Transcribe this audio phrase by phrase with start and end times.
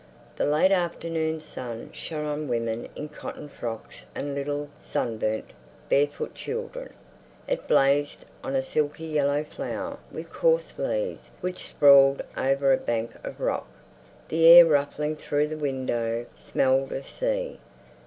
[0.35, 5.51] The late afternoon sun shone on women in cotton frocks and little sunburnt,
[5.89, 6.93] barefoot children.
[7.47, 13.11] It blazed on a silky yellow flower with coarse leaves which sprawled over a bank
[13.23, 13.67] of rock.
[14.27, 17.59] The air ruffling through the window smelled of the sea.